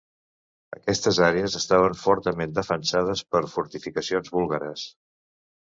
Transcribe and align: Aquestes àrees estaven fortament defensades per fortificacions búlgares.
Aquestes 0.77 1.19
àrees 1.27 1.57
estaven 1.59 1.97
fortament 2.05 2.57
defensades 2.57 3.23
per 3.37 3.45
fortificacions 3.55 4.37
búlgares. 4.39 4.89